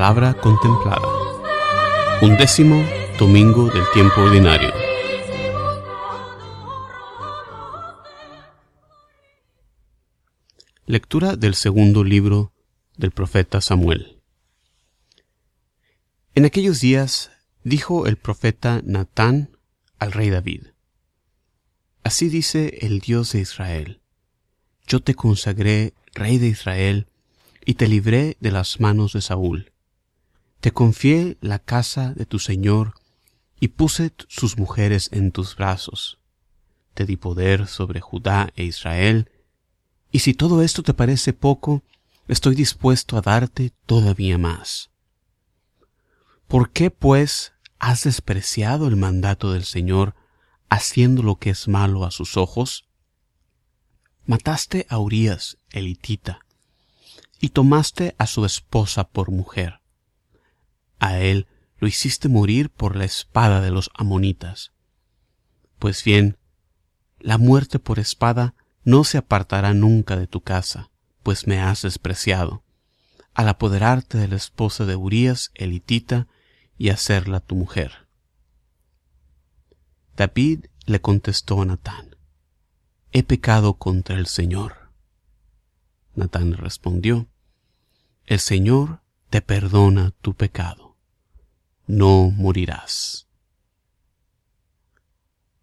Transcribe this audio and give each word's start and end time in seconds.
La 0.00 0.14
palabra 0.14 0.32
contemplada. 0.40 1.06
Undécimo 2.22 2.82
domingo 3.18 3.68
del 3.68 3.84
tiempo 3.92 4.22
ordinario. 4.22 4.72
Lectura 10.86 11.36
del 11.36 11.54
segundo 11.54 12.02
libro 12.02 12.54
del 12.96 13.10
profeta 13.10 13.60
Samuel. 13.60 14.22
En 16.34 16.46
aquellos 16.46 16.80
días 16.80 17.30
dijo 17.62 18.06
el 18.06 18.16
profeta 18.16 18.80
Natán 18.82 19.50
al 19.98 20.12
rey 20.12 20.30
David, 20.30 20.68
Así 22.04 22.30
dice 22.30 22.78
el 22.80 23.00
Dios 23.00 23.32
de 23.32 23.40
Israel, 23.40 24.00
Yo 24.86 25.00
te 25.00 25.14
consagré 25.14 25.92
rey 26.14 26.38
de 26.38 26.46
Israel, 26.46 27.06
y 27.66 27.74
te 27.74 27.86
libré 27.86 28.38
de 28.40 28.50
las 28.50 28.80
manos 28.80 29.12
de 29.12 29.20
Saúl. 29.20 29.69
Te 30.60 30.72
confié 30.72 31.38
la 31.40 31.58
casa 31.58 32.12
de 32.12 32.26
tu 32.26 32.38
Señor, 32.38 32.94
y 33.60 33.68
puse 33.68 34.12
sus 34.28 34.58
mujeres 34.58 35.10
en 35.12 35.32
tus 35.32 35.54
brazos. 35.54 36.18
Te 36.94 37.04
di 37.04 37.16
poder 37.16 37.66
sobre 37.66 38.00
Judá 38.00 38.50
e 38.56 38.64
Israel, 38.64 39.30
y 40.10 40.20
si 40.20 40.34
todo 40.34 40.62
esto 40.62 40.82
te 40.82 40.94
parece 40.94 41.32
poco, 41.32 41.82
estoy 42.26 42.54
dispuesto 42.54 43.16
a 43.16 43.20
darte 43.20 43.72
todavía 43.86 44.38
más. 44.38 44.90
¿Por 46.48 46.70
qué, 46.70 46.90
pues, 46.90 47.52
has 47.78 48.04
despreciado 48.04 48.86
el 48.88 48.96
mandato 48.96 49.52
del 49.52 49.64
Señor, 49.64 50.14
haciendo 50.68 51.22
lo 51.22 51.36
que 51.36 51.50
es 51.50 51.68
malo 51.68 52.04
a 52.04 52.10
sus 52.10 52.36
ojos? 52.36 52.86
Mataste 54.26 54.86
a 54.88 54.98
Urías, 54.98 55.58
elitita, 55.70 56.40
y 57.40 57.50
tomaste 57.50 58.14
a 58.18 58.26
su 58.26 58.44
esposa 58.44 59.04
por 59.04 59.30
mujer. 59.30 59.79
A 61.00 61.18
él 61.18 61.48
lo 61.78 61.88
hiciste 61.88 62.28
morir 62.28 62.70
por 62.70 62.94
la 62.94 63.04
espada 63.04 63.60
de 63.60 63.70
los 63.70 63.90
amonitas. 63.94 64.72
Pues 65.78 66.04
bien, 66.04 66.36
la 67.18 67.38
muerte 67.38 67.78
por 67.78 67.98
espada 67.98 68.54
no 68.84 69.04
se 69.04 69.18
apartará 69.18 69.74
nunca 69.74 70.16
de 70.16 70.26
tu 70.26 70.42
casa, 70.42 70.90
pues 71.22 71.46
me 71.46 71.60
has 71.60 71.82
despreciado, 71.82 72.62
al 73.34 73.48
apoderarte 73.48 74.18
de 74.18 74.28
la 74.28 74.36
esposa 74.36 74.84
de 74.84 74.96
Urías 74.96 75.50
elitita 75.54 76.28
y 76.76 76.90
hacerla 76.90 77.40
tu 77.40 77.56
mujer. 77.56 78.08
David 80.16 80.66
le 80.86 81.00
contestó 81.00 81.62
a 81.62 81.64
Natán, 81.64 82.16
He 83.12 83.22
pecado 83.22 83.74
contra 83.74 84.16
el 84.16 84.26
Señor. 84.26 84.90
Natán 86.14 86.52
respondió, 86.52 87.28
El 88.26 88.38
Señor 88.38 89.00
te 89.30 89.40
perdona 89.42 90.12
tu 90.20 90.34
pecado, 90.34 90.89
no 91.90 92.30
morirás. 92.30 93.26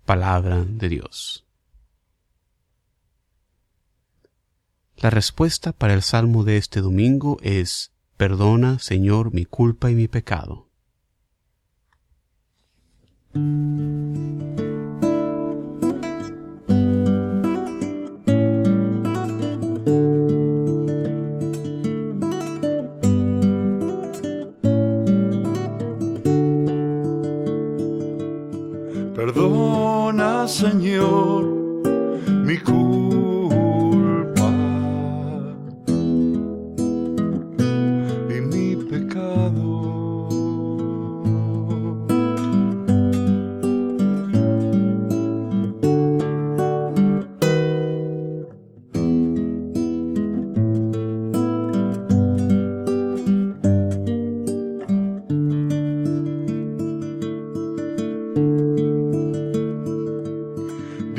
Palabra 0.06 0.64
de 0.66 0.90
Dios. 0.90 1.46
La 4.98 5.10
respuesta 5.10 5.72
para 5.72 5.94
el 5.94 6.02
salmo 6.02 6.44
de 6.44 6.58
este 6.58 6.82
domingo 6.82 7.38
es, 7.42 7.94
Perdona, 8.18 8.80
Señor, 8.80 9.34
mi 9.34 9.46
culpa 9.46 9.90
y 9.92 9.96
mi 9.96 10.08
pecado. 10.08 10.68
Señor, 30.48 31.44
mi 32.46 32.58
culpa 32.58 32.87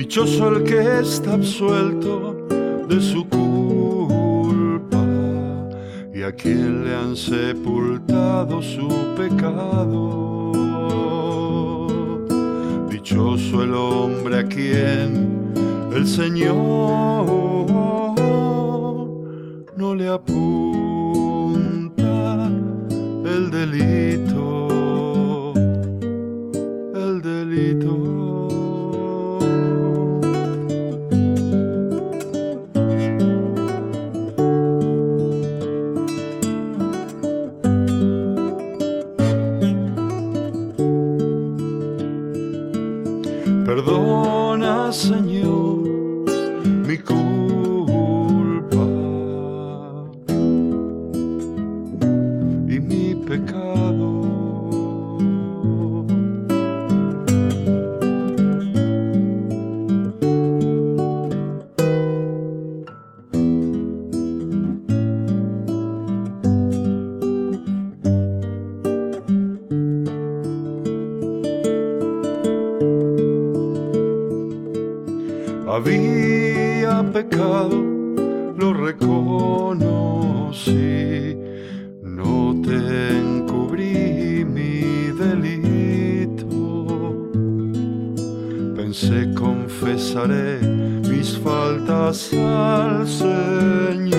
Dichoso 0.09 0.49
el 0.57 0.65
que 0.65 1.01
está 1.01 1.35
absuelto 1.35 2.35
de 2.89 2.99
su 2.99 3.29
culpa 3.29 5.05
y 6.15 6.23
a 6.23 6.33
quien 6.33 6.83
le 6.83 6.95
han 6.95 7.15
sepultado 7.15 8.63
su 8.63 8.89
pecado. 9.15 10.53
Dichoso 12.89 13.63
el 13.63 13.75
hombre 13.75 14.39
a 14.39 14.45
quien 14.45 15.53
el 15.95 16.07
Señor 16.07 16.57
no 19.77 19.95
le 19.95 20.09
apunta 20.09 20.41
el 23.27 23.51
delito, 23.51 24.58
Había 75.79 77.07
pecado, 77.13 77.71
lo 78.57 78.75
reconocí, 78.75 79.77
no 82.03 82.61
te 82.67 83.17
encubrí 83.17 84.45
mi 84.45 85.13
delito. 85.23 86.51
Pensé 88.75 89.33
confesaré 89.35 90.59
mis 91.09 91.39
faltas 91.39 92.35
al 92.35 93.07
Señor 93.07 94.17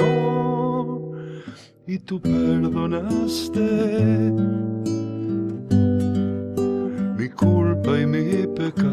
y 1.86 2.00
tú 2.00 2.22
perdonaste 2.22 3.60
mi 7.18 7.28
culpa 7.28 8.00
y 8.00 8.06
mi 8.06 8.48
pecado. 8.48 8.89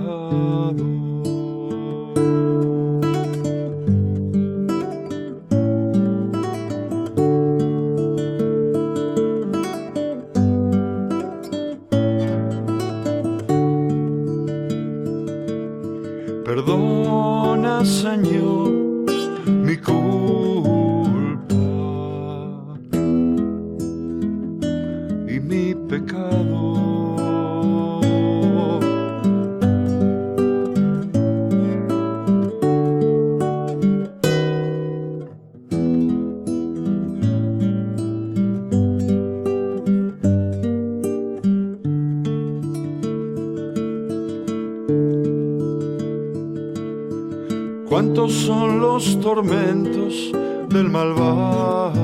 Cuántos 47.97 48.33
son 48.35 48.79
los 48.79 49.19
tormentos 49.23 50.31
del 50.69 50.91
malvado, 50.91 51.95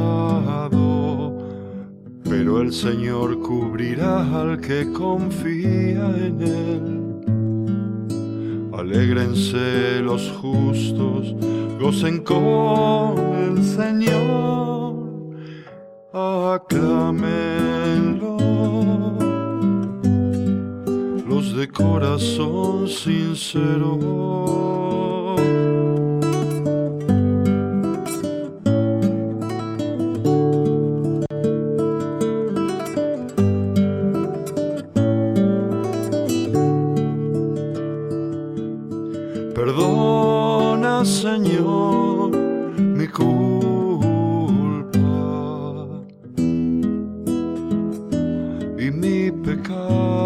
pero 2.24 2.62
el 2.62 2.72
Señor 2.72 3.38
cubrirá 3.40 4.40
al 4.40 4.58
que 4.58 4.90
confía 4.90 6.16
en 6.16 6.40
él. 6.40 7.20
Alégrense 8.72 10.00
los 10.00 10.30
justos, 10.40 11.36
gocen 11.78 12.24
con 12.24 13.18
el 13.34 13.62
Señor, 13.62 14.94
aclámenlo. 16.14 18.38
Los 21.28 21.54
de 21.54 21.68
corazón 21.68 22.88
sincero. 22.88 24.91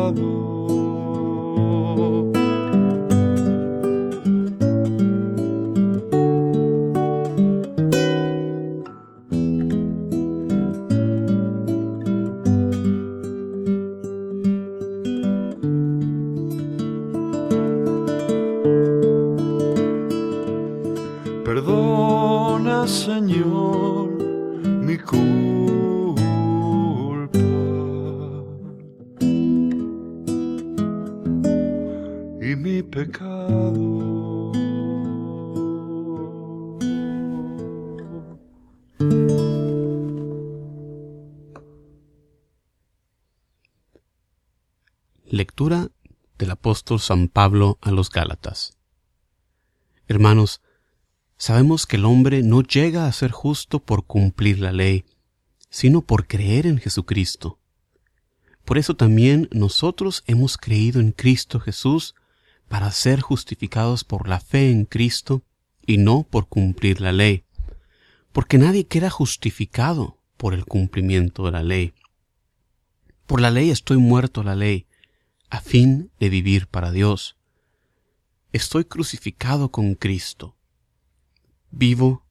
Father. 0.06 0.86
Lectura 45.37 45.91
del 46.38 46.50
apóstol 46.50 46.99
San 46.99 47.29
Pablo 47.29 47.79
a 47.83 47.91
los 47.91 48.09
Gálatas. 48.09 48.79
Hermanos, 50.09 50.62
sabemos 51.37 51.85
que 51.85 51.97
el 51.97 52.06
hombre 52.06 52.43
no 52.43 52.62
llega 52.62 53.06
a 53.06 53.12
ser 53.12 53.33
justo 53.33 53.81
por 53.81 54.06
cumplir 54.06 54.61
la 54.61 54.73
ley, 54.73 55.05
sino 55.69 56.00
por 56.00 56.27
creer 56.27 56.67
en 56.67 56.79
Jesucristo. 56.79 57.59
Por 58.65 58.79
eso 58.79 58.97
también 58.97 59.50
nosotros 59.53 60.25
hemos 60.27 60.56
creído 60.56 61.00
en 61.00 61.12
Cristo 61.12 61.61
Jesús 61.61 62.15
para 62.69 62.91
ser 62.91 63.21
justificados 63.21 64.05
por 64.05 64.29
la 64.29 64.41
fe 64.41 64.71
en 64.71 64.87
Cristo 64.87 65.43
y 65.85 65.99
no 65.99 66.23
por 66.23 66.49
cumplir 66.49 67.03
la 67.03 67.12
ley, 67.12 67.44
porque 68.33 68.56
nadie 68.56 68.87
queda 68.87 69.11
justificado 69.11 70.19
por 70.38 70.55
el 70.55 70.65
cumplimiento 70.65 71.44
de 71.44 71.53
la 71.53 71.62
ley. 71.62 71.93
Por 73.27 73.43
la 73.43 73.50
ley 73.50 73.69
estoy 73.69 73.99
muerto 73.99 74.43
la 74.43 74.55
ley, 74.55 74.87
a 75.51 75.61
fin 75.61 76.11
de 76.19 76.29
vivir 76.29 76.67
para 76.67 76.91
Dios. 76.91 77.37
Estoy 78.53 78.85
crucificado 78.85 79.71
con 79.71 79.95
Cristo. 79.95 80.57
Vivo, 81.71 82.27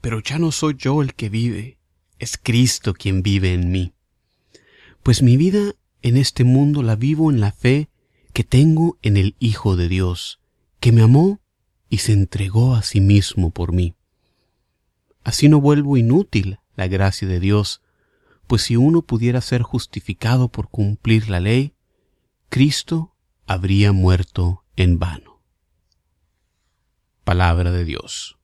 pero 0.00 0.20
ya 0.20 0.38
no 0.38 0.52
soy 0.52 0.74
yo 0.76 1.02
el 1.02 1.14
que 1.14 1.28
vive, 1.28 1.78
es 2.18 2.38
Cristo 2.38 2.94
quien 2.94 3.22
vive 3.22 3.54
en 3.54 3.70
mí. 3.70 3.94
Pues 5.02 5.22
mi 5.22 5.36
vida 5.36 5.74
en 6.02 6.16
este 6.16 6.44
mundo 6.44 6.82
la 6.82 6.96
vivo 6.96 7.30
en 7.30 7.40
la 7.40 7.52
fe 7.52 7.88
que 8.32 8.44
tengo 8.44 8.98
en 9.02 9.16
el 9.16 9.36
Hijo 9.38 9.76
de 9.76 9.88
Dios, 9.88 10.40
que 10.78 10.92
me 10.92 11.02
amó 11.02 11.40
y 11.88 11.98
se 11.98 12.12
entregó 12.12 12.74
a 12.74 12.82
sí 12.82 13.00
mismo 13.00 13.50
por 13.50 13.72
mí. 13.72 13.94
Así 15.24 15.48
no 15.48 15.60
vuelvo 15.60 15.96
inútil 15.96 16.60
la 16.76 16.88
gracia 16.88 17.26
de 17.28 17.40
Dios, 17.40 17.82
pues 18.46 18.62
si 18.62 18.76
uno 18.76 19.02
pudiera 19.02 19.40
ser 19.40 19.62
justificado 19.62 20.48
por 20.48 20.68
cumplir 20.68 21.28
la 21.28 21.40
ley, 21.40 21.74
Cristo 22.50 23.14
habría 23.46 23.92
muerto 23.92 24.64
en 24.74 24.98
vano. 24.98 25.40
Palabra 27.22 27.70
de 27.70 27.84
Dios. 27.84 28.40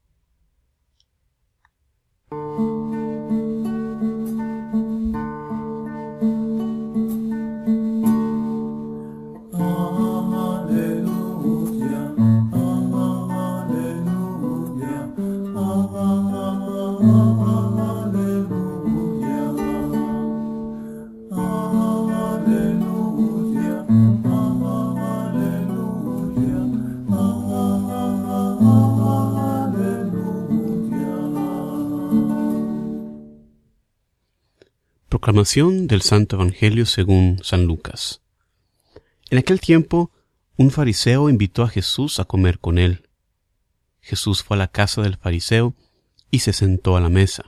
Proclamación 35.26 35.88
del 35.88 36.02
Santo 36.02 36.37
Evangelio 36.37 36.87
según 36.87 37.40
San 37.42 37.64
Lucas. 37.64 38.23
En 39.28 39.38
aquel 39.38 39.61
tiempo, 39.61 40.12
un 40.56 40.71
fariseo 40.71 41.28
invitó 41.28 41.64
a 41.64 41.68
Jesús 41.68 42.21
a 42.21 42.26
comer 42.26 42.61
con 42.61 42.78
él. 42.78 43.09
Jesús 44.00 44.45
fue 44.45 44.56
a 44.56 44.59
la 44.59 44.68
casa 44.68 45.02
del 45.02 45.16
fariseo 45.16 45.75
y 46.30 46.38
se 46.38 46.52
sentó 46.52 46.97
a 46.97 47.00
la 47.00 47.09
mesa. 47.09 47.42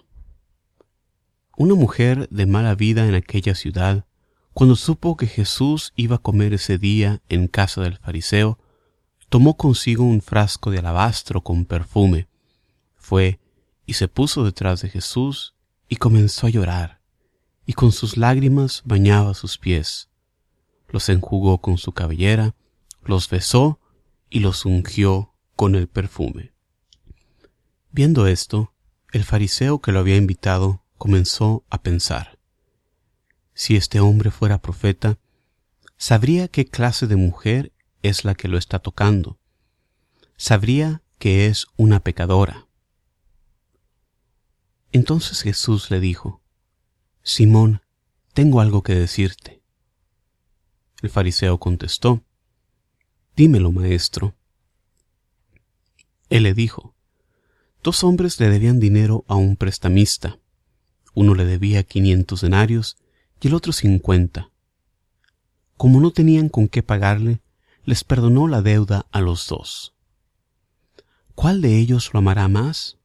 Una 1.56 1.76
mujer 1.76 2.28
de 2.30 2.46
mala 2.46 2.74
vida 2.74 3.06
en 3.06 3.14
aquella 3.14 3.54
ciudad, 3.54 4.06
cuando 4.54 4.74
supo 4.74 5.16
que 5.16 5.28
Jesús 5.28 5.92
iba 5.94 6.16
a 6.16 6.18
comer 6.18 6.54
ese 6.54 6.78
día 6.78 7.22
en 7.28 7.46
casa 7.46 7.82
del 7.82 7.98
fariseo, 7.98 8.58
tomó 9.28 9.56
consigo 9.56 10.02
un 10.02 10.20
frasco 10.20 10.72
de 10.72 10.80
alabastro 10.80 11.42
con 11.44 11.64
perfume, 11.64 12.26
fue 12.96 13.38
y 13.86 13.92
se 13.92 14.08
puso 14.08 14.42
detrás 14.42 14.82
de 14.82 14.88
Jesús 14.88 15.54
y 15.88 15.94
comenzó 15.94 16.48
a 16.48 16.50
llorar 16.50 16.97
y 17.68 17.74
con 17.74 17.92
sus 17.92 18.16
lágrimas 18.16 18.80
bañaba 18.86 19.34
sus 19.34 19.58
pies. 19.58 20.08
Los 20.88 21.10
enjugó 21.10 21.60
con 21.60 21.76
su 21.76 21.92
cabellera, 21.92 22.54
los 23.02 23.28
besó 23.28 23.78
y 24.30 24.40
los 24.40 24.64
ungió 24.64 25.34
con 25.54 25.74
el 25.74 25.86
perfume. 25.86 26.54
Viendo 27.90 28.26
esto, 28.26 28.72
el 29.12 29.22
fariseo 29.22 29.82
que 29.82 29.92
lo 29.92 29.98
había 29.98 30.16
invitado 30.16 30.82
comenzó 30.96 31.66
a 31.68 31.82
pensar, 31.82 32.38
si 33.52 33.76
este 33.76 34.00
hombre 34.00 34.30
fuera 34.30 34.62
profeta, 34.62 35.18
sabría 35.98 36.48
qué 36.48 36.64
clase 36.64 37.06
de 37.06 37.16
mujer 37.16 37.74
es 38.00 38.24
la 38.24 38.34
que 38.34 38.48
lo 38.48 38.56
está 38.56 38.78
tocando, 38.78 39.38
sabría 40.38 41.02
que 41.18 41.48
es 41.48 41.66
una 41.76 42.00
pecadora. 42.00 42.66
Entonces 44.90 45.42
Jesús 45.42 45.90
le 45.90 46.00
dijo, 46.00 46.40
Simón, 47.28 47.82
tengo 48.32 48.62
algo 48.62 48.82
que 48.82 48.94
decirte. 48.94 49.60
El 51.02 51.10
fariseo 51.10 51.58
contestó, 51.58 52.24
Dímelo, 53.36 53.70
maestro. 53.70 54.34
Él 56.30 56.44
le 56.44 56.54
dijo, 56.54 56.94
Dos 57.82 58.02
hombres 58.02 58.40
le 58.40 58.48
debían 58.48 58.80
dinero 58.80 59.26
a 59.28 59.34
un 59.34 59.56
prestamista. 59.56 60.38
Uno 61.12 61.34
le 61.34 61.44
debía 61.44 61.82
quinientos 61.82 62.40
denarios 62.40 62.96
y 63.42 63.48
el 63.48 63.54
otro 63.54 63.74
cincuenta. 63.74 64.50
Como 65.76 66.00
no 66.00 66.12
tenían 66.12 66.48
con 66.48 66.66
qué 66.66 66.82
pagarle, 66.82 67.42
les 67.84 68.04
perdonó 68.04 68.48
la 68.48 68.62
deuda 68.62 69.04
a 69.12 69.20
los 69.20 69.46
dos. 69.48 69.94
¿Cuál 71.34 71.60
de 71.60 71.76
ellos 71.76 72.08
lo 72.14 72.20
amará 72.20 72.48
más? 72.48 72.96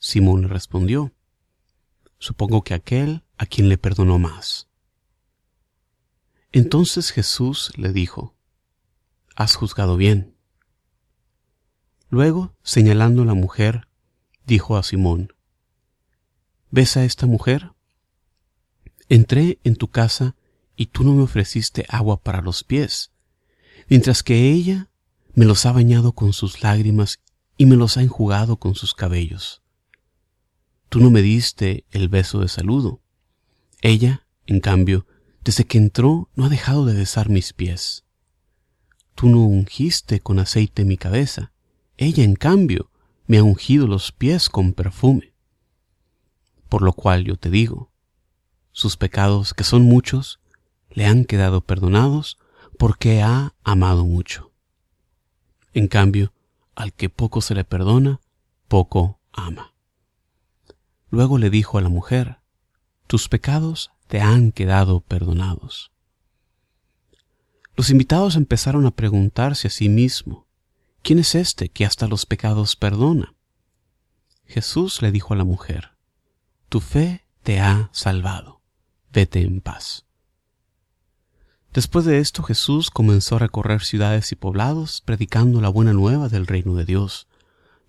Simón 0.00 0.42
le 0.42 0.48
respondió, 0.48 1.12
supongo 2.20 2.62
que 2.62 2.74
aquel 2.74 3.24
a 3.38 3.46
quien 3.46 3.68
le 3.68 3.78
perdonó 3.78 4.20
más. 4.20 4.68
Entonces 6.52 7.10
Jesús 7.10 7.72
le 7.76 7.92
dijo, 7.92 8.36
Has 9.34 9.56
juzgado 9.56 9.96
bien. 9.96 10.36
Luego, 12.10 12.54
señalando 12.62 13.22
a 13.22 13.24
la 13.24 13.34
mujer, 13.34 13.88
dijo 14.46 14.76
a 14.76 14.82
Simón, 14.82 15.32
¿Ves 16.70 16.96
a 16.96 17.04
esta 17.04 17.26
mujer? 17.26 17.72
Entré 19.08 19.58
en 19.64 19.74
tu 19.74 19.88
casa 19.88 20.36
y 20.76 20.86
tú 20.86 21.02
no 21.02 21.14
me 21.14 21.22
ofreciste 21.22 21.86
agua 21.88 22.22
para 22.22 22.42
los 22.42 22.64
pies, 22.64 23.12
mientras 23.88 24.22
que 24.22 24.50
ella 24.50 24.90
me 25.34 25.46
los 25.46 25.64
ha 25.66 25.72
bañado 25.72 26.12
con 26.12 26.32
sus 26.32 26.62
lágrimas 26.62 27.20
y 27.56 27.66
me 27.66 27.76
los 27.76 27.96
ha 27.96 28.02
enjugado 28.02 28.58
con 28.58 28.74
sus 28.74 28.94
cabellos. 28.94 29.62
Tú 30.90 30.98
no 30.98 31.08
me 31.12 31.22
diste 31.22 31.84
el 31.92 32.08
beso 32.08 32.40
de 32.40 32.48
saludo. 32.48 33.00
Ella, 33.80 34.26
en 34.46 34.58
cambio, 34.58 35.06
desde 35.44 35.64
que 35.64 35.78
entró 35.78 36.28
no 36.34 36.46
ha 36.46 36.48
dejado 36.48 36.84
de 36.84 36.94
besar 36.94 37.28
mis 37.28 37.52
pies. 37.52 38.04
Tú 39.14 39.28
no 39.28 39.38
ungiste 39.38 40.18
con 40.18 40.40
aceite 40.40 40.84
mi 40.84 40.96
cabeza. 40.96 41.52
Ella, 41.96 42.24
en 42.24 42.34
cambio, 42.34 42.90
me 43.28 43.38
ha 43.38 43.44
ungido 43.44 43.86
los 43.86 44.10
pies 44.10 44.48
con 44.48 44.72
perfume. 44.72 45.32
Por 46.68 46.82
lo 46.82 46.92
cual 46.92 47.22
yo 47.22 47.36
te 47.36 47.50
digo, 47.50 47.92
sus 48.72 48.96
pecados, 48.96 49.54
que 49.54 49.62
son 49.62 49.82
muchos, 49.82 50.40
le 50.90 51.06
han 51.06 51.24
quedado 51.24 51.60
perdonados 51.60 52.36
porque 52.78 53.22
ha 53.22 53.54
amado 53.62 54.04
mucho. 54.04 54.50
En 55.72 55.86
cambio, 55.86 56.32
al 56.74 56.92
que 56.92 57.10
poco 57.10 57.42
se 57.42 57.54
le 57.54 57.62
perdona, 57.62 58.20
poco 58.66 59.20
ama. 59.30 59.69
Luego 61.10 61.38
le 61.38 61.50
dijo 61.50 61.78
a 61.78 61.82
la 61.82 61.88
mujer, 61.88 62.38
tus 63.06 63.28
pecados 63.28 63.90
te 64.06 64.20
han 64.20 64.52
quedado 64.52 65.00
perdonados. 65.00 65.90
Los 67.76 67.90
invitados 67.90 68.36
empezaron 68.36 68.86
a 68.86 68.90
preguntarse 68.90 69.68
a 69.68 69.70
sí 69.70 69.88
mismo, 69.88 70.46
¿quién 71.02 71.18
es 71.18 71.34
este 71.34 71.68
que 71.68 71.84
hasta 71.84 72.06
los 72.06 72.26
pecados 72.26 72.76
perdona? 72.76 73.34
Jesús 74.46 75.02
le 75.02 75.12
dijo 75.12 75.34
a 75.34 75.36
la 75.36 75.44
mujer, 75.44 75.92
tu 76.68 76.80
fe 76.80 77.24
te 77.42 77.60
ha 77.60 77.88
salvado, 77.92 78.60
vete 79.12 79.42
en 79.42 79.60
paz. 79.60 80.06
Después 81.72 82.04
de 82.04 82.18
esto 82.18 82.42
Jesús 82.42 82.90
comenzó 82.90 83.36
a 83.36 83.40
recorrer 83.40 83.82
ciudades 83.82 84.32
y 84.32 84.36
poblados, 84.36 85.00
predicando 85.00 85.60
la 85.60 85.68
buena 85.68 85.92
nueva 85.92 86.28
del 86.28 86.46
reino 86.46 86.74
de 86.74 86.84
Dios. 86.84 87.28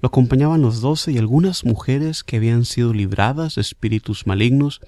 Lo 0.01 0.07
acompañaban 0.07 0.61
los 0.61 0.81
doce 0.81 1.11
y 1.11 1.19
algunas 1.19 1.63
mujeres 1.63 2.23
que 2.23 2.37
habían 2.37 2.65
sido 2.65 2.91
libradas 2.91 3.55
de 3.55 3.61
espíritus 3.61 4.25
malignos 4.25 4.81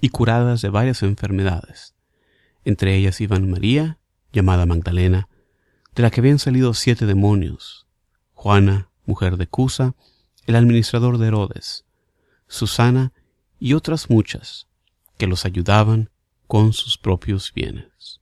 y 0.00 0.08
curadas 0.08 0.62
de 0.62 0.70
varias 0.70 1.02
enfermedades. 1.02 1.94
Entre 2.64 2.96
ellas 2.96 3.20
iban 3.20 3.50
María, 3.50 3.98
llamada 4.32 4.64
Magdalena, 4.64 5.28
de 5.94 6.02
la 6.02 6.10
que 6.10 6.20
habían 6.20 6.38
salido 6.38 6.72
siete 6.72 7.04
demonios, 7.04 7.86
Juana, 8.32 8.90
mujer 9.04 9.36
de 9.36 9.46
Cusa, 9.46 9.94
el 10.46 10.56
administrador 10.56 11.18
de 11.18 11.26
Herodes, 11.28 11.84
Susana 12.48 13.12
y 13.58 13.74
otras 13.74 14.08
muchas 14.08 14.66
que 15.18 15.26
los 15.26 15.44
ayudaban 15.44 16.10
con 16.46 16.72
sus 16.72 16.96
propios 16.96 17.52
bienes. 17.52 18.20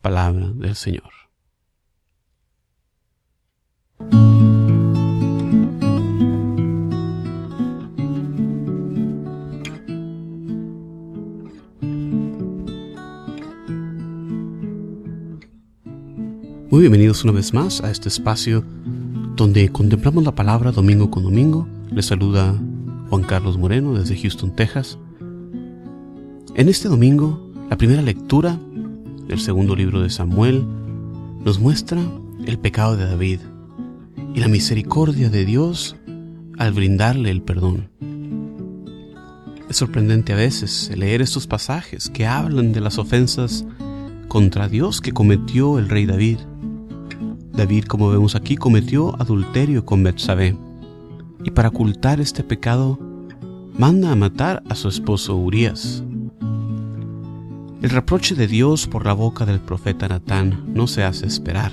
Palabra 0.00 0.50
del 0.52 0.74
Señor. 0.74 1.29
Muy 16.80 16.88
bienvenidos 16.88 17.24
una 17.24 17.34
vez 17.34 17.52
más 17.52 17.82
a 17.82 17.90
este 17.90 18.08
espacio 18.08 18.64
donde 19.36 19.68
contemplamos 19.68 20.24
la 20.24 20.34
palabra 20.34 20.72
domingo 20.72 21.10
con 21.10 21.22
domingo. 21.24 21.68
Les 21.92 22.06
saluda 22.06 22.58
Juan 23.10 23.22
Carlos 23.22 23.58
Moreno 23.58 23.92
desde 23.92 24.16
Houston, 24.16 24.56
Texas. 24.56 24.96
En 26.54 26.70
este 26.70 26.88
domingo, 26.88 27.52
la 27.68 27.76
primera 27.76 28.00
lectura 28.00 28.58
el 29.28 29.40
segundo 29.40 29.76
libro 29.76 30.00
de 30.00 30.08
Samuel, 30.08 30.64
nos 31.44 31.60
muestra 31.60 32.00
el 32.46 32.58
pecado 32.58 32.96
de 32.96 33.04
David 33.04 33.40
y 34.34 34.40
la 34.40 34.48
misericordia 34.48 35.28
de 35.28 35.44
Dios 35.44 35.96
al 36.56 36.72
brindarle 36.72 37.30
el 37.30 37.42
perdón. 37.42 37.90
Es 39.68 39.76
sorprendente 39.76 40.32
a 40.32 40.36
veces 40.36 40.90
leer 40.96 41.20
estos 41.20 41.46
pasajes 41.46 42.08
que 42.08 42.26
hablan 42.26 42.72
de 42.72 42.80
las 42.80 42.96
ofensas 42.96 43.66
contra 44.28 44.66
Dios 44.66 45.02
que 45.02 45.12
cometió 45.12 45.78
el 45.78 45.90
rey 45.90 46.06
David. 46.06 46.38
David, 47.52 47.84
como 47.84 48.10
vemos 48.10 48.34
aquí, 48.34 48.56
cometió 48.56 49.20
adulterio 49.20 49.84
con 49.84 50.02
Betsabé 50.02 50.56
y 51.44 51.50
para 51.50 51.68
ocultar 51.68 52.20
este 52.20 52.44
pecado 52.44 52.98
manda 53.76 54.12
a 54.12 54.16
matar 54.16 54.62
a 54.68 54.74
su 54.74 54.88
esposo 54.88 55.36
Urias. 55.36 56.02
El 57.82 57.90
reproche 57.90 58.34
de 58.34 58.46
Dios 58.46 58.86
por 58.86 59.06
la 59.06 59.14
boca 59.14 59.46
del 59.46 59.60
profeta 59.60 60.06
Natán 60.06 60.64
no 60.74 60.86
se 60.86 61.02
hace 61.02 61.26
esperar. 61.26 61.72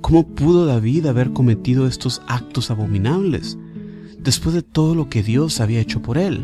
¿Cómo 0.00 0.26
pudo 0.26 0.66
David 0.66 1.06
haber 1.06 1.32
cometido 1.32 1.86
estos 1.86 2.22
actos 2.26 2.70
abominables 2.70 3.58
después 4.18 4.54
de 4.54 4.62
todo 4.62 4.94
lo 4.94 5.08
que 5.08 5.22
Dios 5.22 5.60
había 5.60 5.80
hecho 5.80 6.00
por 6.02 6.18
él? 6.18 6.42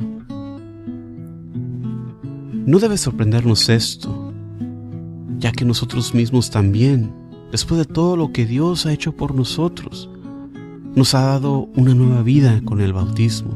No 2.66 2.78
debe 2.78 2.98
sorprendernos 2.98 3.68
esto, 3.68 4.32
ya 5.38 5.50
que 5.52 5.64
nosotros 5.64 6.14
mismos 6.14 6.50
también, 6.50 7.12
después 7.50 7.78
de 7.78 7.84
todo 7.84 8.16
lo 8.16 8.32
que 8.32 8.46
Dios 8.46 8.86
ha 8.86 8.92
hecho 8.92 9.12
por 9.12 9.34
nosotros, 9.34 10.08
nos 10.94 11.14
ha 11.14 11.22
dado 11.22 11.68
una 11.76 11.94
nueva 11.94 12.22
vida 12.22 12.60
con 12.64 12.80
el 12.80 12.92
bautismo, 12.92 13.54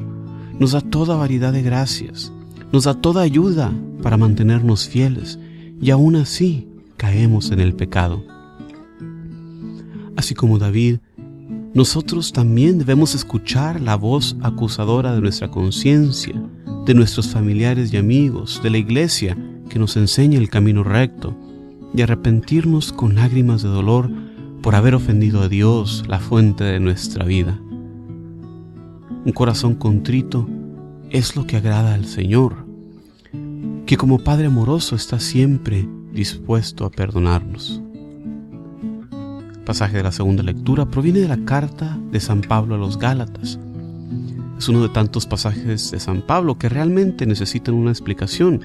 nos 0.58 0.72
da 0.72 0.80
toda 0.80 1.16
variedad 1.16 1.52
de 1.52 1.62
gracias, 1.62 2.32
nos 2.72 2.84
da 2.84 2.94
toda 2.94 3.22
ayuda 3.22 3.72
para 4.02 4.16
mantenernos 4.16 4.88
fieles. 4.88 5.38
Y 5.80 5.90
aún 5.90 6.16
así 6.16 6.68
caemos 6.96 7.50
en 7.50 7.60
el 7.60 7.74
pecado. 7.74 8.22
Así 10.16 10.34
como 10.34 10.58
David, 10.58 10.98
nosotros 11.74 12.32
también 12.32 12.78
debemos 12.78 13.14
escuchar 13.14 13.80
la 13.80 13.96
voz 13.96 14.36
acusadora 14.42 15.14
de 15.14 15.20
nuestra 15.20 15.50
conciencia, 15.50 16.34
de 16.86 16.94
nuestros 16.94 17.28
familiares 17.28 17.92
y 17.92 17.96
amigos, 17.96 18.60
de 18.62 18.70
la 18.70 18.78
iglesia 18.78 19.36
que 19.68 19.78
nos 19.78 19.96
enseña 19.96 20.38
el 20.38 20.50
camino 20.50 20.84
recto, 20.84 21.36
y 21.94 22.02
arrepentirnos 22.02 22.92
con 22.92 23.14
lágrimas 23.14 23.62
de 23.62 23.68
dolor 23.68 24.10
por 24.62 24.74
haber 24.74 24.94
ofendido 24.94 25.42
a 25.42 25.48
Dios, 25.48 26.04
la 26.08 26.18
fuente 26.18 26.64
de 26.64 26.80
nuestra 26.80 27.24
vida. 27.24 27.58
Un 29.24 29.32
corazón 29.32 29.74
contrito 29.74 30.48
es 31.10 31.36
lo 31.36 31.46
que 31.46 31.56
agrada 31.56 31.94
al 31.94 32.06
Señor, 32.06 32.66
que 33.86 33.96
como 33.96 34.18
Padre 34.18 34.46
amoroso 34.46 34.96
está 34.96 35.20
siempre 35.20 35.88
dispuesto 36.12 36.84
a 36.84 36.90
perdonarnos. 36.90 37.80
El 39.54 39.60
pasaje 39.64 39.96
de 39.96 40.02
la 40.02 40.12
segunda 40.12 40.42
lectura 40.42 40.86
proviene 40.86 41.20
de 41.20 41.28
la 41.28 41.44
carta 41.44 41.98
de 42.10 42.20
San 42.20 42.40
Pablo 42.40 42.74
a 42.74 42.78
los 42.78 42.98
Gálatas. 42.98 43.58
Es 44.58 44.68
uno 44.68 44.82
de 44.82 44.88
tantos 44.88 45.26
pasajes 45.26 45.90
de 45.90 46.00
San 46.00 46.22
Pablo 46.22 46.58
que 46.58 46.68
realmente 46.68 47.26
necesitan 47.26 47.74
una 47.74 47.90
explicación. 47.90 48.60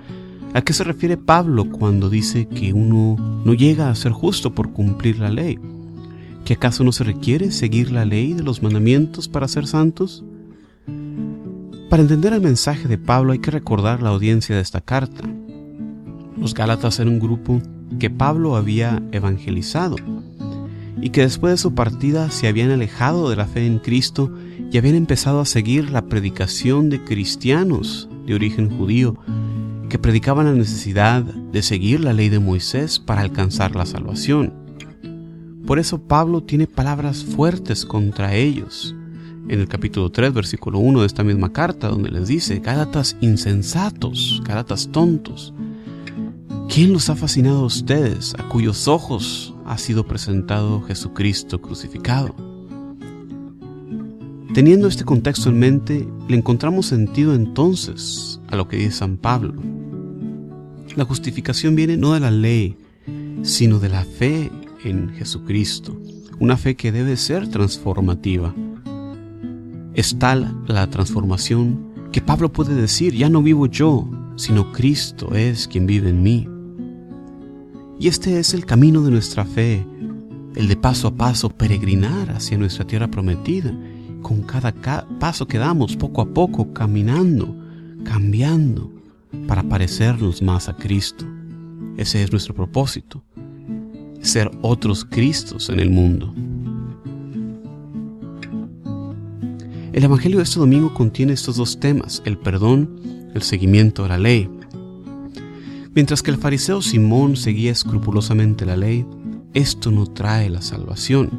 ¿A 0.51 0.61
qué 0.61 0.73
se 0.73 0.83
refiere 0.83 1.15
Pablo 1.15 1.69
cuando 1.69 2.09
dice 2.09 2.47
que 2.47 2.73
uno 2.73 3.15
no 3.45 3.53
llega 3.53 3.89
a 3.89 3.95
ser 3.95 4.11
justo 4.11 4.55
por 4.55 4.71
cumplir 4.71 5.19
la 5.19 5.29
ley? 5.29 5.59
¿Que 6.43 6.53
acaso 6.53 6.83
no 6.83 6.91
se 6.91 7.03
requiere 7.03 7.51
seguir 7.51 7.91
la 7.91 8.03
ley 8.03 8.33
de 8.33 8.41
los 8.41 8.63
mandamientos 8.63 9.27
para 9.27 9.47
ser 9.47 9.67
santos? 9.67 10.23
Para 11.89 12.01
entender 12.01 12.33
el 12.33 12.41
mensaje 12.41 12.87
de 12.87 12.97
Pablo 12.97 13.33
hay 13.33 13.39
que 13.39 13.51
recordar 13.51 14.01
la 14.01 14.09
audiencia 14.09 14.55
de 14.55 14.63
esta 14.63 14.81
carta. 14.81 15.23
Los 16.35 16.55
Gálatas 16.55 16.99
eran 16.99 17.13
un 17.13 17.19
grupo 17.19 17.61
que 17.99 18.09
Pablo 18.09 18.55
había 18.55 19.03
evangelizado 19.11 19.97
y 20.99 21.11
que 21.11 21.21
después 21.21 21.53
de 21.53 21.57
su 21.57 21.75
partida 21.75 22.31
se 22.31 22.47
habían 22.47 22.71
alejado 22.71 23.29
de 23.29 23.35
la 23.35 23.45
fe 23.45 23.67
en 23.67 23.77
Cristo 23.77 24.31
y 24.71 24.79
habían 24.79 24.95
empezado 24.95 25.41
a 25.41 25.45
seguir 25.45 25.91
la 25.91 26.05
predicación 26.05 26.89
de 26.89 27.03
cristianos 27.03 28.09
de 28.25 28.33
origen 28.33 28.75
judío 28.75 29.15
que 29.89 29.99
predicaban 29.99 30.45
la 30.45 30.53
necesidad 30.53 31.23
de 31.23 31.61
seguir 31.63 31.99
la 31.99 32.13
ley 32.13 32.29
de 32.29 32.39
Moisés 32.39 32.99
para 32.99 33.21
alcanzar 33.21 33.75
la 33.75 33.85
salvación. 33.85 34.53
Por 35.65 35.79
eso 35.79 36.01
Pablo 36.01 36.41
tiene 36.43 36.67
palabras 36.67 37.23
fuertes 37.23 37.85
contra 37.85 38.35
ellos 38.35 38.95
en 39.49 39.59
el 39.59 39.67
capítulo 39.67 40.11
3, 40.11 40.33
versículo 40.33 40.79
1 40.79 41.01
de 41.01 41.07
esta 41.07 41.23
misma 41.23 41.51
carta, 41.51 41.89
donde 41.89 42.09
les 42.09 42.27
dice, 42.27 42.59
Gálatas 42.59 43.17
insensatos, 43.19 44.41
Gálatas 44.45 44.89
tontos, 44.91 45.53
¿quién 46.69 46.93
los 46.93 47.09
ha 47.09 47.15
fascinado 47.15 47.59
a 47.59 47.65
ustedes, 47.65 48.35
a 48.37 48.47
cuyos 48.47 48.87
ojos 48.87 49.55
ha 49.65 49.77
sido 49.79 50.05
presentado 50.05 50.81
Jesucristo 50.81 51.61
crucificado? 51.61 52.35
Teniendo 54.53 54.87
este 54.87 55.03
contexto 55.03 55.49
en 55.49 55.59
mente, 55.59 56.07
le 56.27 56.37
encontramos 56.37 56.87
sentido 56.87 57.33
entonces 57.33 58.38
a 58.49 58.55
lo 58.55 58.67
que 58.67 58.77
dice 58.77 58.91
San 58.91 59.17
Pablo. 59.17 59.53
La 60.95 61.05
justificación 61.05 61.75
viene 61.75 61.97
no 61.97 62.13
de 62.13 62.19
la 62.19 62.31
ley, 62.31 62.77
sino 63.43 63.79
de 63.79 63.89
la 63.89 64.03
fe 64.03 64.51
en 64.83 65.09
Jesucristo 65.15 65.97
una 66.39 66.55
fe 66.55 66.75
que 66.75 66.91
debe 66.91 67.17
ser 67.17 67.47
transformativa. 67.49 68.53
Es 69.93 70.17
tal 70.17 70.63
la 70.67 70.89
transformación 70.89 71.89
que 72.11 72.21
Pablo 72.21 72.51
puede 72.51 72.73
decir, 72.73 73.13
ya 73.13 73.29
no 73.29 73.43
vivo 73.43 73.67
yo, 73.67 74.09
sino 74.35 74.71
Cristo 74.71 75.35
es 75.35 75.67
quien 75.67 75.85
vive 75.85 76.09
en 76.09 76.23
mí. 76.23 76.47
Y 77.99 78.07
este 78.07 78.39
es 78.39 78.53
el 78.53 78.65
camino 78.65 79.03
de 79.03 79.11
nuestra 79.11 79.43
fe, 79.45 79.85
el 80.55 80.67
de 80.69 80.77
paso 80.77 81.09
a 81.09 81.15
paso 81.15 81.49
peregrinar 81.49 82.31
hacia 82.31 82.57
nuestra 82.57 82.87
tierra 82.87 83.09
prometida, 83.09 83.73
con 84.21 84.41
cada 84.43 84.73
paso 85.19 85.45
que 85.45 85.57
damos, 85.57 85.97
poco 85.97 86.21
a 86.21 86.33
poco, 86.33 86.73
caminando, 86.73 87.55
cambiando, 88.03 88.91
para 89.47 89.63
parecernos 89.63 90.41
más 90.41 90.69
a 90.69 90.75
Cristo. 90.75 91.25
Ese 91.97 92.23
es 92.23 92.31
nuestro 92.31 92.53
propósito, 92.53 93.23
ser 94.21 94.49
otros 94.61 95.05
Cristos 95.05 95.69
en 95.69 95.79
el 95.79 95.89
mundo. 95.89 96.33
El 99.91 100.03
Evangelio 100.03 100.37
de 100.37 100.43
este 100.43 100.59
domingo 100.59 100.93
contiene 100.93 101.33
estos 101.33 101.57
dos 101.57 101.79
temas, 101.79 102.21
el 102.25 102.37
perdón, 102.37 103.29
el 103.33 103.41
seguimiento 103.41 104.05
a 104.05 104.09
la 104.09 104.17
ley. 104.17 104.49
Mientras 105.93 106.21
que 106.21 106.31
el 106.31 106.37
fariseo 106.37 106.81
Simón 106.81 107.35
seguía 107.35 107.71
escrupulosamente 107.71 108.65
la 108.65 108.77
ley, 108.77 109.05
esto 109.53 109.91
no 109.91 110.05
trae 110.05 110.49
la 110.49 110.61
salvación. 110.61 111.31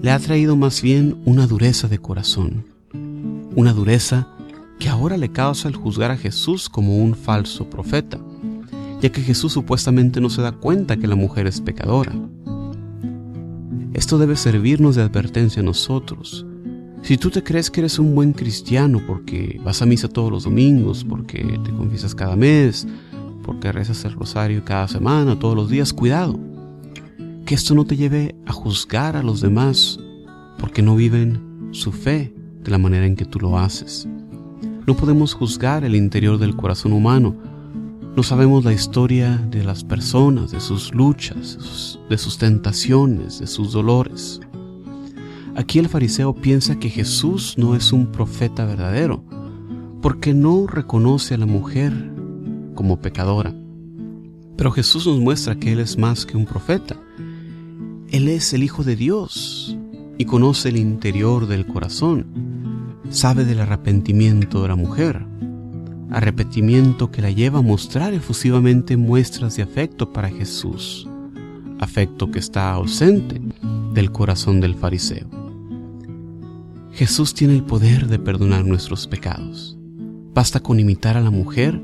Le 0.00 0.10
ha 0.10 0.18
traído 0.18 0.56
más 0.56 0.80
bien 0.80 1.20
una 1.26 1.46
dureza 1.46 1.86
de 1.86 1.98
corazón, 1.98 2.64
una 3.54 3.72
dureza 3.72 4.28
que 4.78 4.88
ahora 4.88 5.16
le 5.16 5.30
causa 5.30 5.68
el 5.68 5.76
juzgar 5.76 6.10
a 6.10 6.16
Jesús 6.16 6.68
como 6.68 6.96
un 6.96 7.14
falso 7.14 7.68
profeta, 7.68 8.18
ya 9.00 9.10
que 9.10 9.22
Jesús 9.22 9.52
supuestamente 9.52 10.20
no 10.20 10.30
se 10.30 10.42
da 10.42 10.52
cuenta 10.52 10.96
que 10.96 11.06
la 11.06 11.16
mujer 11.16 11.46
es 11.46 11.60
pecadora. 11.60 12.12
Esto 13.92 14.18
debe 14.18 14.36
servirnos 14.36 14.94
de 14.96 15.02
advertencia 15.02 15.60
a 15.60 15.64
nosotros. 15.64 16.46
Si 17.02 17.16
tú 17.16 17.30
te 17.30 17.42
crees 17.42 17.70
que 17.70 17.80
eres 17.80 17.98
un 17.98 18.14
buen 18.14 18.32
cristiano 18.32 19.00
porque 19.06 19.60
vas 19.64 19.82
a 19.82 19.86
misa 19.86 20.08
todos 20.08 20.30
los 20.30 20.44
domingos, 20.44 21.04
porque 21.04 21.38
te 21.64 21.72
confiesas 21.72 22.14
cada 22.14 22.36
mes, 22.36 22.86
porque 23.42 23.72
rezas 23.72 24.04
el 24.04 24.12
rosario 24.12 24.64
cada 24.64 24.88
semana, 24.88 25.38
todos 25.38 25.56
los 25.56 25.70
días, 25.70 25.92
cuidado. 25.92 26.38
Que 27.46 27.54
esto 27.54 27.74
no 27.74 27.84
te 27.84 27.96
lleve 27.96 28.36
a 28.46 28.52
juzgar 28.52 29.16
a 29.16 29.22
los 29.22 29.40
demás 29.40 29.98
porque 30.58 30.82
no 30.82 30.96
viven 30.96 31.70
su 31.70 31.92
fe 31.92 32.34
de 32.62 32.70
la 32.70 32.78
manera 32.78 33.06
en 33.06 33.16
que 33.16 33.24
tú 33.24 33.38
lo 33.40 33.58
haces. 33.58 34.06
No 34.88 34.96
podemos 34.96 35.34
juzgar 35.34 35.84
el 35.84 35.94
interior 35.94 36.38
del 36.38 36.56
corazón 36.56 36.94
humano. 36.94 37.36
No 38.16 38.22
sabemos 38.22 38.64
la 38.64 38.72
historia 38.72 39.36
de 39.36 39.62
las 39.62 39.84
personas, 39.84 40.50
de 40.50 40.60
sus 40.60 40.94
luchas, 40.94 41.98
de 42.08 42.16
sus 42.16 42.38
tentaciones, 42.38 43.38
de 43.38 43.46
sus 43.46 43.72
dolores. 43.72 44.40
Aquí 45.56 45.78
el 45.78 45.90
fariseo 45.90 46.34
piensa 46.34 46.78
que 46.78 46.88
Jesús 46.88 47.56
no 47.58 47.74
es 47.74 47.92
un 47.92 48.06
profeta 48.06 48.64
verdadero, 48.64 49.22
porque 50.00 50.32
no 50.32 50.66
reconoce 50.66 51.34
a 51.34 51.38
la 51.38 51.44
mujer 51.44 51.92
como 52.74 52.98
pecadora. 53.02 53.54
Pero 54.56 54.70
Jesús 54.70 55.06
nos 55.06 55.18
muestra 55.18 55.56
que 55.56 55.72
Él 55.72 55.80
es 55.80 55.98
más 55.98 56.24
que 56.24 56.38
un 56.38 56.46
profeta. 56.46 56.96
Él 58.08 58.26
es 58.26 58.54
el 58.54 58.62
Hijo 58.62 58.84
de 58.84 58.96
Dios 58.96 59.76
y 60.16 60.24
conoce 60.24 60.70
el 60.70 60.78
interior 60.78 61.46
del 61.46 61.66
corazón 61.66 62.47
sabe 63.10 63.44
del 63.44 63.60
arrepentimiento 63.60 64.62
de 64.62 64.68
la 64.68 64.76
mujer, 64.76 65.24
arrepentimiento 66.10 67.10
que 67.10 67.22
la 67.22 67.30
lleva 67.30 67.60
a 67.60 67.62
mostrar 67.62 68.14
efusivamente 68.14 68.96
muestras 68.96 69.56
de 69.56 69.62
afecto 69.62 70.12
para 70.12 70.30
Jesús, 70.30 71.08
afecto 71.78 72.30
que 72.30 72.38
está 72.38 72.72
ausente 72.72 73.40
del 73.94 74.12
corazón 74.12 74.60
del 74.60 74.74
fariseo. 74.74 75.28
Jesús 76.92 77.34
tiene 77.34 77.54
el 77.54 77.62
poder 77.62 78.08
de 78.08 78.18
perdonar 78.18 78.64
nuestros 78.64 79.06
pecados. 79.06 79.76
Basta 80.34 80.60
con 80.60 80.80
imitar 80.80 81.16
a 81.16 81.20
la 81.20 81.30
mujer 81.30 81.80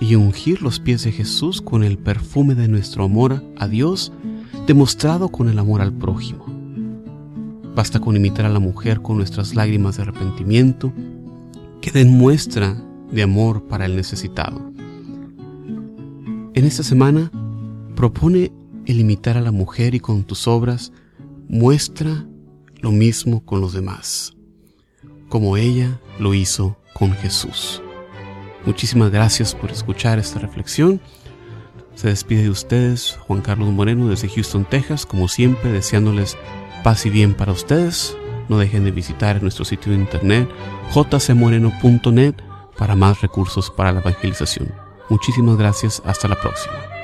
y 0.00 0.14
ungir 0.14 0.62
los 0.62 0.80
pies 0.80 1.04
de 1.04 1.12
Jesús 1.12 1.60
con 1.60 1.84
el 1.84 1.98
perfume 1.98 2.54
de 2.54 2.68
nuestro 2.68 3.04
amor 3.04 3.44
a 3.58 3.68
Dios 3.68 4.12
demostrado 4.66 5.28
con 5.28 5.48
el 5.48 5.58
amor 5.58 5.80
al 5.82 5.92
prójimo. 5.92 6.49
Basta 7.74 8.00
con 8.00 8.16
imitar 8.16 8.46
a 8.46 8.50
la 8.50 8.58
mujer 8.58 9.00
con 9.00 9.16
nuestras 9.16 9.54
lágrimas 9.54 9.96
de 9.96 10.02
arrepentimiento 10.02 10.92
que 11.80 11.90
den 11.90 12.16
muestra 12.16 12.76
de 13.10 13.22
amor 13.22 13.66
para 13.66 13.86
el 13.86 13.96
necesitado. 13.96 14.70
En 16.54 16.64
esta 16.64 16.82
semana 16.82 17.30
propone 17.94 18.52
el 18.86 19.00
imitar 19.00 19.36
a 19.36 19.40
la 19.40 19.52
mujer 19.52 19.94
y 19.94 20.00
con 20.00 20.24
tus 20.24 20.48
obras 20.48 20.92
muestra 21.48 22.26
lo 22.80 22.92
mismo 22.92 23.44
con 23.44 23.60
los 23.60 23.72
demás, 23.72 24.34
como 25.28 25.56
ella 25.56 26.00
lo 26.18 26.34
hizo 26.34 26.76
con 26.94 27.12
Jesús. 27.12 27.82
Muchísimas 28.66 29.10
gracias 29.10 29.54
por 29.54 29.70
escuchar 29.70 30.18
esta 30.18 30.38
reflexión. 30.38 31.00
Se 31.94 32.08
despide 32.08 32.42
de 32.42 32.50
ustedes 32.50 33.18
Juan 33.26 33.40
Carlos 33.40 33.70
Moreno 33.70 34.08
desde 34.08 34.28
Houston, 34.28 34.64
Texas, 34.64 35.06
como 35.06 35.28
siempre 35.28 35.72
deseándoles 35.72 36.36
Paz 36.82 37.06
y 37.06 37.10
bien 37.10 37.34
para 37.34 37.52
ustedes. 37.52 38.16
No 38.48 38.58
dejen 38.58 38.84
de 38.84 38.90
visitar 38.90 39.42
nuestro 39.42 39.64
sitio 39.64 39.92
de 39.92 39.98
internet 39.98 40.48
jcmoreno.net 40.92 42.34
para 42.76 42.96
más 42.96 43.20
recursos 43.20 43.70
para 43.70 43.92
la 43.92 44.00
evangelización. 44.00 44.72
Muchísimas 45.08 45.56
gracias. 45.56 46.02
Hasta 46.04 46.28
la 46.28 46.40
próxima. 46.40 46.99